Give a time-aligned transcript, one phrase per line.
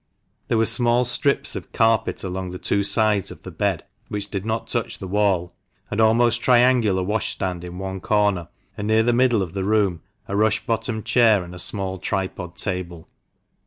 [0.47, 4.43] There were small strips of carpet along the two sides of the bed which did
[4.47, 5.53] not touch the wall;
[5.91, 10.35] an almost triangular washstand in one corner, and near the middle of the room a
[10.35, 13.09] rush bottomed chair and a small tripod table.